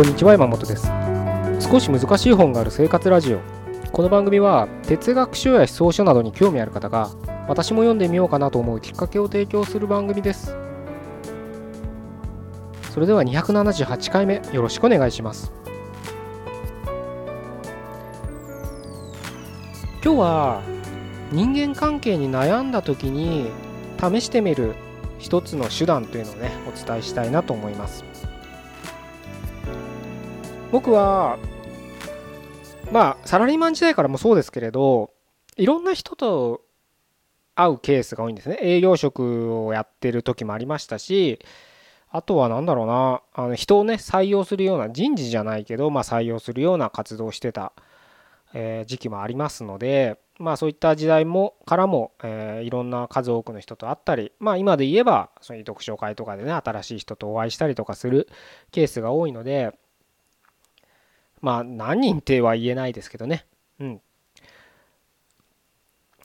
[0.00, 0.90] こんにちは山本です。
[1.60, 3.40] 少し難しい本がある生活ラジオ。
[3.92, 7.10] この番組は哲学書や思想書などに興味ある方が
[7.48, 10.56] 私も読んでみようかなと思うきっかけを提供する番組です。
[12.94, 15.52] それでは278回目よろしくお願いします。
[20.02, 20.62] 今日は
[21.30, 23.50] 人間関係に悩んだ時に
[24.00, 24.76] 試してみる
[25.18, 28.09] 一つの手段というのをねお伝えしたいなと思います。
[30.72, 31.38] 僕は
[32.92, 35.10] まあサラリーマン時代からもそうですけれど
[35.56, 36.62] いろんな人と
[37.54, 38.58] 会うケースが多いんですね。
[38.62, 41.40] 営業職をやってる時もありましたし
[42.08, 47.72] あとは何だろうなあの人をね採用するような人事じゃないけど、まあ、採用するような活動をしてた、
[48.52, 58.28] え、時期もありますのでまあそういった時代もからも、え、いろんな数多くの人と会ったりまあ今で言えばそういう読書会とかでね新しい人とお会いしたりとかする
[58.72, 59.78] ケースが多いので
[61.40, 63.46] まあ何人っては言えないですけどね。
[63.78, 64.00] うん。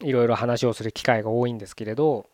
[0.01, 2.27] いろいろ話をする機会が多いんですけれど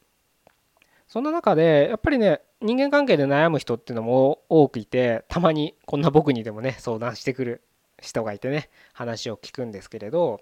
[1.07, 7.61] そんな中でやっぱりね人間関係で悩む人っていうのも多くいてたまにこんな僕にでもね相談してくる
[8.01, 10.41] 人がいてね話を聞くんですけれど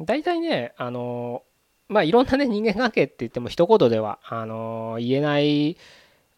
[0.00, 1.42] 大体ねあの
[1.88, 5.76] まあいろんなね人間関係って言っても一言ではあの言えない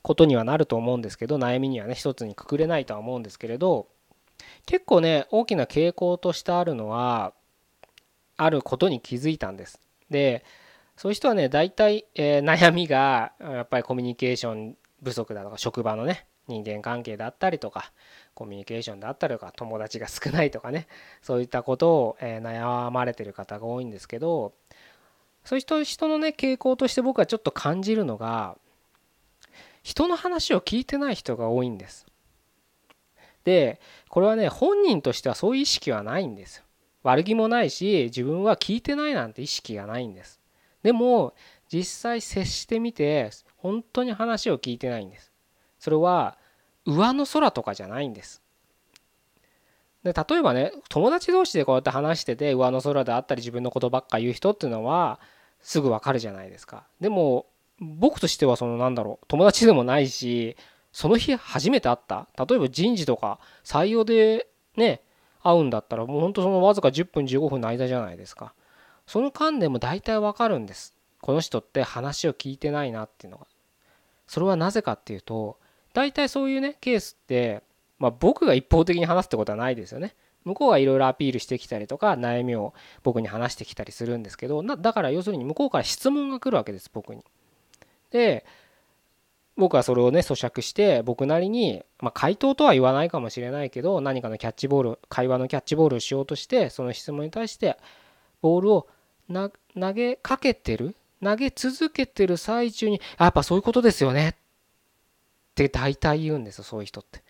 [0.03, 3.87] ことにはなると思うんですけど悩みにはね一つにくくれないとは思うんですけれど
[4.67, 7.33] 結構ね大きな傾向としてあるのは
[8.37, 9.81] あることに気づいたんです。
[10.11, 10.45] で
[10.97, 17.93] そういう人はね大体、えー、悩みがやっぱりコミュニケーション不足だとか職場のね人間関係だったりとか
[18.35, 20.89] コミュニケーションだったりとか友達が少ないとかね
[21.23, 24.53] そういったことを、えー、悩まれてる方が多いんですけど
[25.45, 28.57] そういう人のね傾向として僕はちょっと感じるのが
[29.83, 32.07] 人の話を聞いてない人が多いんです。
[33.45, 36.63] でこれはね本人としてはそういう意識はないんです
[37.03, 40.41] 悪気もないし自分は聞いてないなんて意識がないんです。
[40.83, 41.35] でも
[41.73, 45.33] 実際接してみて本当に話を聞いてないんです。
[45.79, 46.37] それは
[46.85, 48.43] 上の空とかじゃないんです。
[50.03, 55.21] で例えばね友達同士でこうやって話してて上の空であったり自分のことばっか言う人っていうのは
[55.61, 56.85] すぐわかるじゃないですか。
[57.01, 57.47] でも
[57.79, 60.57] 僕としてはそのなんだろう友達でもないし
[60.93, 62.29] その日初めて会った。
[62.37, 65.03] 例えば人事とか採用でね
[65.43, 68.55] 会うんだったらもうほんとそのわずか10分15分の間じゃないですか。
[69.07, 70.95] その間でも大体わかるんです。
[71.21, 73.47] この人って話を聞いてないなっていうのが。
[74.27, 75.59] それはなぜかっていうと
[75.93, 77.63] 大体そういうねケースって
[77.99, 80.15] まあ僕が一方的に話すってことはないですよね。
[80.45, 82.73] 向こうがいろいろアピールしてきたりとか悩みを
[83.03, 87.23] 僕に話してきたりするんですけどだから要するに向こうから質問が来るわけです僕に。
[88.11, 88.47] で
[89.61, 97.77] 僕はそれをね咀嚼して僕なりに、まあ、回答とは言わないかもしれないけど何かのキャッチボール会話のキャッチボールをしようとしてその質問に対して
[98.41, 98.89] ボールを
[99.29, 99.53] 投
[99.93, 104.35] げかけてる投げ続けてる最中にやっぱそういうことですよねっ
[105.55, 107.23] て大体言うんですよそういう人って。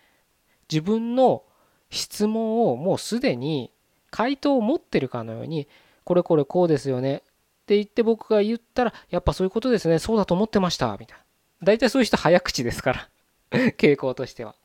[0.71, 1.43] 自分の
[1.89, 3.71] 質問をもうすでに
[4.09, 5.67] 回答を持ってるかのように
[6.05, 7.19] これこれこうですよねっ
[7.65, 11.20] て言って僕が言ったらやっぱそういうことですねそうだと思ってましたみたいな。
[11.63, 13.09] 大体そういう人早口ですから。
[13.77, 14.55] 傾向としては。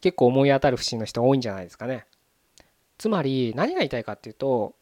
[0.00, 2.06] 結構思い当たる節の人多いんじゃないですかね。
[2.98, 4.74] つまり何が言いたいかっていうと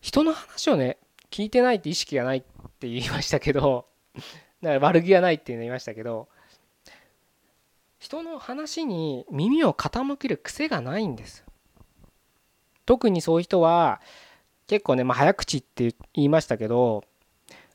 [0.00, 0.98] 人の話をね
[1.30, 3.86] 聞いてないって意識がないって言いましたけど
[4.62, 6.28] だから悪気がないって言いましたけど
[8.00, 11.44] 人の話に耳を傾ける癖がないんです。
[12.84, 14.00] 特にそういう人は
[14.66, 17.04] 結構ね、まあ、早口って言いましたけど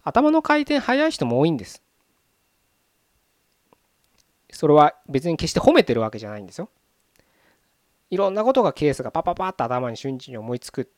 [0.03, 1.83] 頭の回転速い人も多いんです。
[4.51, 6.69] それは別に決して褒めてるわけじゃないんですよ。
[8.09, 10.91] いろんなことがケースがパパパッと頭に瞬時に思いつく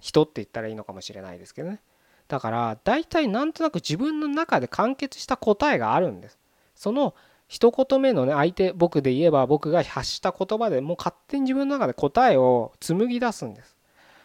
[0.00, 1.80] 人って言ったらいいのかもしれないですけどね。
[2.28, 6.38] だから大体なんとなく自分の中で完結した答えがあるんです。
[6.74, 7.14] その
[7.48, 13.77] 一言目のね相手僕で言えば僕が発した言葉でもう勝手に自分の中で答えを紡ぎ出すんです。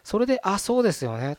[0.03, 1.37] それであそうですよね。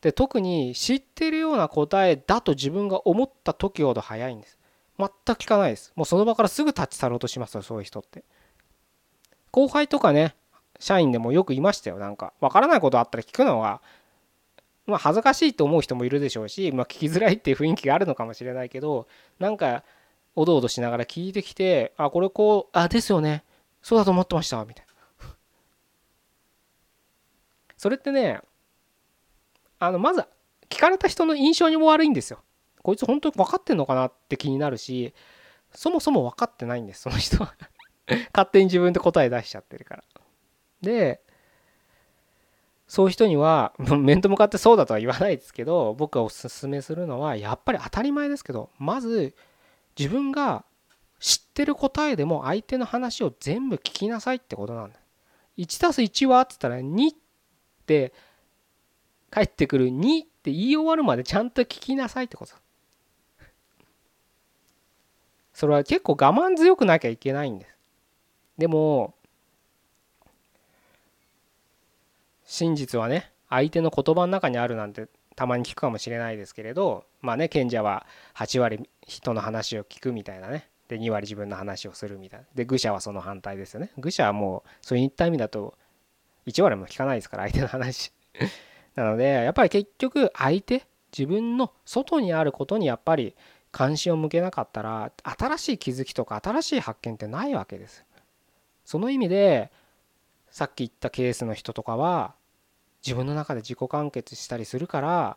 [0.00, 4.58] で特に知ってるような答えだと自分が思った時ほど早いんです。
[4.98, 5.92] 全く聞かないです。
[5.96, 8.24] もうその場からすぐ立ち去ろうとしますよそういう人って。
[9.50, 10.34] 後輩とかね
[10.78, 12.32] 社員でもよくいましたよなんか。
[12.40, 13.80] 分からないことあったら聞くのは
[14.86, 19.06] まあ恥ずかしいと思う人もいるでしょうし、まあ、聞きづらいっていう雰囲気があるのかもしれないけど
[19.38, 19.84] なんか
[20.34, 23.44] おどおどしながら聞いてきてあこれこうあですよね。
[23.82, 24.87] そうだと思ってましたみたいな。
[27.78, 28.40] それってね
[29.78, 30.24] あのまず
[30.68, 32.40] 聞かれた人の印象にも悪いんですよ。
[32.82, 35.14] こいつ本当に分かってんのかなって気になるし
[35.72, 37.54] そもそも分かってないんですその人は。
[38.34, 40.04] 勝手に自分で答え出しちゃってるから。
[40.82, 41.22] で
[42.86, 49.36] そういう人には 面と向かってそうだとは言わないですけど僕がおすすめするのはやっぱり当たり前ですけどまず
[49.96, 50.64] 自分が
[51.20, 54.98] 知ってる答えでも相手の話を全部聞きなさいってことなんだ。
[55.58, 57.16] 1+1 はって言ったら2っ
[57.88, 58.12] て
[59.30, 62.54] 返ってくる2って言い終わるまでちゃんと聞きなさいってこと。
[65.54, 67.76] それは結構我慢強くなきゃいけないんです。
[68.58, 69.14] でも
[72.44, 78.06] 真実はね相手の言葉の中にあるなんてたまに聞くかもしれないですけれどまあね賢者は
[78.36, 80.68] 8割人の話を聞くみたいなね。
[80.88, 82.46] で2割自分の話をするみたいな。
[82.54, 83.90] で愚者はその反対ですよね。
[83.98, 85.74] 愚者はもうそういった意味だと
[86.48, 88.12] 1割も聞かないですから相手の話。
[88.94, 90.86] なのでやっぱり結局相手
[91.16, 93.36] 自分の外にあることにやっぱり
[93.70, 98.04] 関心を向けなかったら新しい気づきとか新しい発見ってないわけです
[98.84, 99.70] その意味で
[100.50, 102.34] さっき言ったケースの人とかは
[103.06, 105.36] 自分の中で自己完結したりするから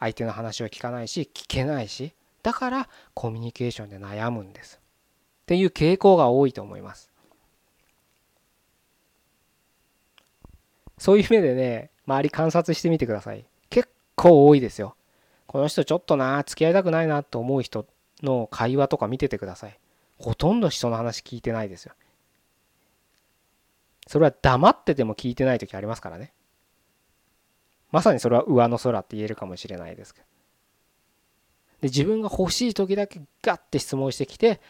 [0.00, 4.80] 相手の話を聞かないし聞けないしだからコミュニケーションで悩むんです。
[5.42, 7.07] っていう傾向が多いと思います。
[10.98, 13.44] そういう目でね周り観察してみてください。
[13.70, 14.94] 結構多いですよ。
[15.46, 17.86] この人ちょっとな付き合いたくないなと思う人
[18.22, 19.78] の会話とか見ててください。
[20.18, 21.94] ほとんど人の話聞いてないですよ。
[24.06, 26.32] それは黙ってても聞いてない時ありますからね。
[27.90, 30.26] まさにそれは上の空って言えるかもしれないですけど。
[31.82, 34.60] で自分が欲しい時だけガッて質問してきて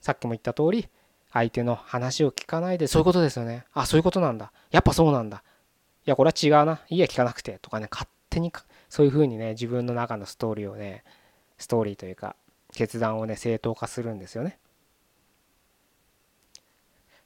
[0.00, 0.88] さっきも言った通り
[1.32, 3.64] 相手の話を聞かないでそういうことですよね。
[3.72, 4.52] あそういうことなんだ。
[4.70, 5.38] やっぱそうなんだ。
[5.38, 5.40] い
[6.06, 6.80] いやこれは違うな。
[6.88, 7.58] いいや聞かなくて。
[7.62, 8.52] とかね勝手に
[8.88, 11.04] そういうふうにね自分の中のストーリーをね
[11.58, 12.36] ストーリーというか
[12.74, 14.58] 決断をね正当化するんですよね。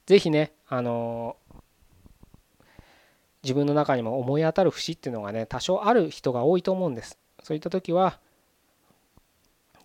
[0.06, 1.36] 是非ねあの
[3.42, 7.18] 自分の中にも思い当たる節っていうのがね多少ある人が多いと思うんです。
[7.42, 8.18] そういった時は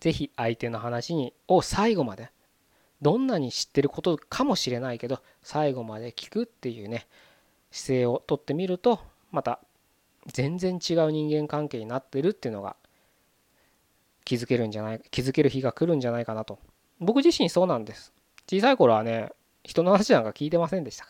[0.00, 2.30] 是非相手の話にを最後まで
[3.00, 7.06] どんなに知ってることかもしれないけど最後まで聞くっていうね
[7.74, 9.00] 姿勢をとってみると
[9.32, 9.58] また
[10.32, 12.76] 全然違う人間関係になってるっていうのが
[14.24, 16.60] 気づけるんじゃない気づける日が来るんじゃないかなと。
[17.00, 18.12] 僕自身そうなんです。
[18.48, 19.30] 小さい頃はね
[19.64, 21.06] 人の話なんか聞いてませんでした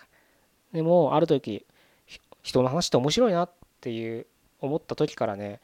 [0.73, 1.67] でもある時
[2.43, 3.51] 人の話って面白いなっ
[3.81, 4.27] ていう
[4.61, 5.61] 思った時からね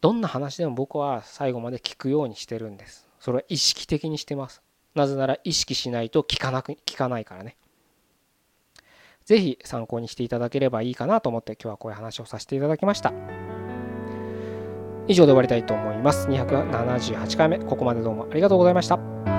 [0.00, 3.08] どんな話でも僕は最後まで聞くようにしてるんです。
[3.20, 4.62] それは意識的にしてます。
[4.94, 7.56] なぜなら意識しないと聞かなく聞かないからね。
[9.28, 13.12] ぜひ参考にしていただければいいかなと思って今日はこういう話をさせていただきました。
[15.06, 16.28] 以上で終わりたいと思います。
[16.28, 17.58] 278回目。
[17.58, 19.37] ここまでどうもありがとうございました。